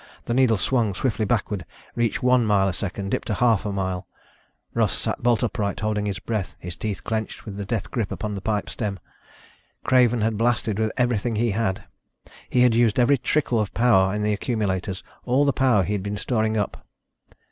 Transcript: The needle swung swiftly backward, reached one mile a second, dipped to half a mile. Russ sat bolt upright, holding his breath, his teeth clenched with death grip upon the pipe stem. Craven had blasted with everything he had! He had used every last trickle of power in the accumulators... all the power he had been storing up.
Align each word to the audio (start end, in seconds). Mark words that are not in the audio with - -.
The 0.25 0.33
needle 0.33 0.57
swung 0.57 0.95
swiftly 0.95 1.25
backward, 1.25 1.63
reached 1.95 2.23
one 2.23 2.43
mile 2.43 2.67
a 2.67 2.73
second, 2.73 3.09
dipped 3.11 3.27
to 3.27 3.35
half 3.35 3.67
a 3.67 3.71
mile. 3.71 4.07
Russ 4.73 4.93
sat 4.93 5.21
bolt 5.21 5.43
upright, 5.43 5.81
holding 5.81 6.07
his 6.07 6.17
breath, 6.17 6.55
his 6.57 6.75
teeth 6.75 7.03
clenched 7.03 7.45
with 7.45 7.63
death 7.67 7.91
grip 7.91 8.11
upon 8.11 8.33
the 8.33 8.41
pipe 8.41 8.67
stem. 8.67 8.97
Craven 9.83 10.21
had 10.21 10.39
blasted 10.39 10.79
with 10.79 10.91
everything 10.97 11.35
he 11.35 11.51
had! 11.51 11.83
He 12.49 12.61
had 12.61 12.73
used 12.73 12.99
every 12.99 13.17
last 13.17 13.25
trickle 13.25 13.59
of 13.59 13.75
power 13.75 14.15
in 14.15 14.23
the 14.23 14.33
accumulators... 14.33 15.03
all 15.23 15.45
the 15.45 15.53
power 15.53 15.83
he 15.83 15.93
had 15.93 16.01
been 16.01 16.17
storing 16.17 16.57
up. 16.57 16.83